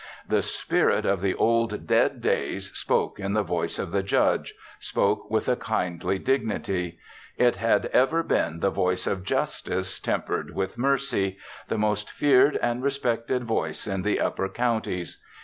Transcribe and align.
The 0.27 0.41
spirit 0.41 1.05
of 1.05 1.21
the 1.21 1.35
old, 1.35 1.85
dead 1.85 2.21
days 2.23 2.71
spoke 2.73 3.19
in 3.19 3.33
the 3.33 3.43
voice 3.43 3.77
of 3.77 3.91
the 3.91 4.01
Judge 4.01 4.55
spoke 4.79 5.29
with 5.29 5.47
a 5.47 5.55
kindly 5.55 6.17
dignity. 6.17 6.97
It 7.37 7.57
had 7.57 7.85
ever 7.93 8.23
been 8.23 8.61
the 8.61 8.71
voice 8.71 9.05
of 9.05 9.23
Justice, 9.23 9.99
tempered 9.99 10.55
with 10.55 10.75
Mercy 10.75 11.37
the 11.67 11.77
most 11.77 12.09
feared 12.09 12.57
and 12.63 12.81
respected 12.81 13.43
voice 13.43 13.85
in 13.85 14.01
the 14.01 14.19
upper 14.19 14.49
counties. 14.49 15.23